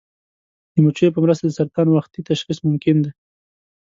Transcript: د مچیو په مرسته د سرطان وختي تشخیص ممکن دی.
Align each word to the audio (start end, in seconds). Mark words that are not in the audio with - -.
د 0.73 0.75
مچیو 0.83 1.13
په 1.15 1.19
مرسته 1.23 1.43
د 1.45 1.51
سرطان 1.59 1.87
وختي 1.89 2.19
تشخیص 2.29 2.57
ممکن 2.67 2.95
دی. 3.03 3.11